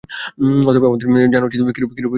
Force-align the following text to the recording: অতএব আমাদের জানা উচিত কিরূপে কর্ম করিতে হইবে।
অতএব 0.61 0.83
আমাদের 0.85 1.05
জানা 1.33 1.45
উচিত 1.45 1.59
কিরূপে 1.67 1.83
কর্ম 1.83 1.89
করিতে 1.89 1.99
হইবে। 1.99 2.09